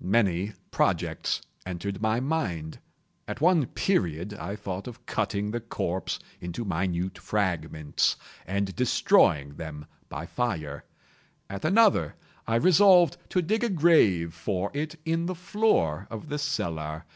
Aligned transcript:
Many 0.00 0.52
projects 0.70 1.40
entered 1.64 2.02
my 2.02 2.20
mind. 2.20 2.78
At 3.26 3.40
one 3.40 3.64
period 3.68 4.34
I 4.34 4.54
thought 4.54 4.86
of 4.86 5.06
cutting 5.06 5.50
the 5.50 5.62
corpse 5.62 6.18
into 6.42 6.66
minute 6.66 7.16
fragments, 7.16 8.16
and 8.46 8.76
destroying 8.76 9.54
them 9.54 9.86
by 10.10 10.26
fire. 10.26 10.84
At 11.48 11.64
another, 11.64 12.16
I 12.46 12.56
resolved 12.56 13.16
to 13.30 13.40
dig 13.40 13.64
a 13.64 13.70
grave 13.70 14.34
for 14.34 14.70
it 14.74 14.96
in 15.06 15.24
the 15.24 15.34
floor 15.34 16.06
of 16.10 16.28
the 16.28 16.36
cellar. 16.38 17.06